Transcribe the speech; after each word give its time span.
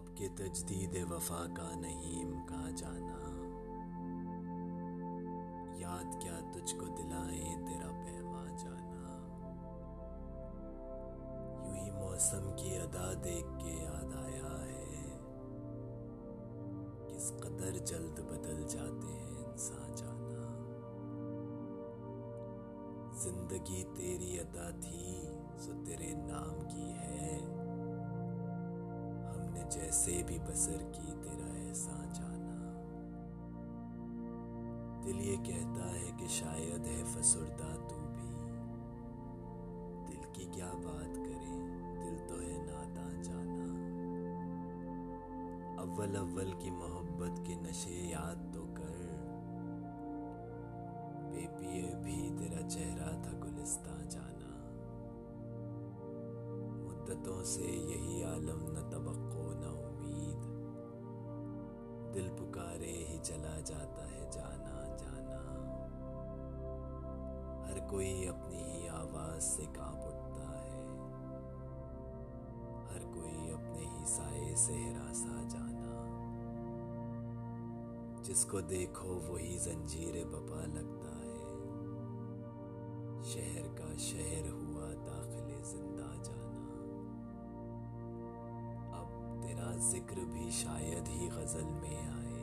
अब 0.00 0.06
के 0.08 0.28
तजदीद 0.28 1.12
वफा 1.12 1.46
का 1.46 1.74
नहीं 1.80 2.20
इम्का 2.20 2.70
जाना? 2.70 3.18
याद 5.80 6.18
क्या 6.22 6.40
तुझको 6.52 6.86
दिलाए 6.86 7.40
तेरा 7.40 7.90
पैमा 7.90 8.44
जाना? 8.56 9.02
यूँ 11.66 11.84
ही 11.84 11.90
मौसम 11.90 12.50
की 12.50 12.76
अदा 12.76 13.14
देख 13.14 13.44
के 13.44 13.76
याद 13.84 14.14
आया 14.24 14.54
है। 14.62 15.04
किस 17.08 17.30
कदर 17.30 17.78
जल्द 17.84 18.24
बदल 18.32 18.64
जाते 18.64 19.06
हैं 19.06 19.52
इंसान 19.52 19.94
जाना? 19.94 20.42
ज़िंदगी 23.22 23.84
तेरी 23.84 24.38
अदा 24.38 24.70
थी, 24.70 25.22
सो 25.58 25.72
तेरे 25.72 26.14
नाम 26.16 26.62
की 26.62 26.90
है। 26.90 27.39
जैसे 29.70 30.22
भी 30.22 30.38
बसर 30.38 30.82
की 30.82 31.12
तेरा 31.12 31.70
ऐसा 31.70 32.12
जाना। 32.12 32.56
दिल 35.04 35.16
ये 35.16 35.36
कहता 35.36 35.86
है 35.86 36.12
कि 36.12 36.28
शायद 36.28 36.82
है 36.86 37.04
फसुरदा 37.04 37.74
तू 37.74 37.96
भी। 37.96 38.30
दिल 40.06 40.24
की 40.30 40.56
क्या 40.56 40.66
बात 40.66 41.14
करे, 41.16 41.56
दिल 42.04 42.18
तो 42.28 42.34
है 42.34 42.66
नादा 42.66 43.22
जाना। 43.22 43.70
अव्वल 45.82 46.14
अव्वल 46.14 46.52
की 46.52 46.70
मोहब्बत 46.70 47.46
के 47.46 47.56
नशे 47.56 48.10
याद 48.10 48.52
तो 48.54 48.62
कर। 48.62 49.00
बेपिए 51.32 51.82
भी 51.82 52.38
तेरा 52.38 52.68
चेहरा 52.68 53.12
था 53.12 53.38
गुलिस्ता 53.38 54.02
जाना। 54.02 54.50
मुद्दतों 56.84 57.42
से 57.44 57.62
यही 57.62 58.22
आलम 58.22 58.60
न 58.60 58.90
उम्मीद 58.90 59.39
दिल 62.12 62.28
पुकारे 62.28 63.06
ही 63.08 63.18
चला 63.18 63.60
जाता 63.60 64.04
है 64.04 64.30
जाना 64.30 64.96
जाना। 64.96 65.36
हर 67.66 67.88
कोई 67.90 68.26
अपनी 68.26 68.72
ही 68.72 68.86
आवाज़ 68.86 69.42
से 69.42 69.62
काँप 69.66 69.98
उठता 69.98 70.60
है। 70.60 70.80
हर 72.86 73.04
कोई 73.14 73.52
अपने 73.52 73.98
ही 73.98 74.04
साए 74.04 74.54
से 74.54 74.72
हिरासा 74.72 75.42
जाना। 75.42 75.80
जिसको 78.22 78.60
देखो 78.60 79.32
वही 79.32 79.58
जंजीर 79.58 80.24
बपा 80.24 80.66
लगता 80.66 81.18
है। 81.18 81.30
शहर 83.22 83.68
का 83.68 83.96
शहर 83.96 84.29
तेरा 89.50 89.76
ज़िक्र 89.76 90.14
भी 90.14 90.50
शायद 90.50 91.08
ही 91.08 91.28
गज़ल 91.28 91.64
में 91.64 92.00
आए। 92.00 92.42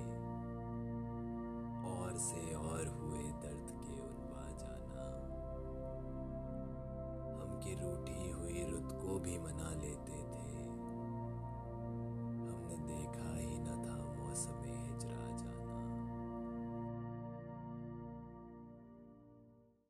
और 1.91 2.17
से 2.17 2.53
और 2.55 2.87
हुए 2.87 3.23
दर्द 3.23 3.69
के 3.69 4.01
उनवा 4.01 4.49
जाना। 4.57 5.05
हम 7.39 7.59
की 7.63 7.73
रूठी 7.73 8.31
हुई 8.31 8.71
रुत 8.71 8.91
को 8.91 9.19
भी 9.19 9.37
मना 9.39 9.56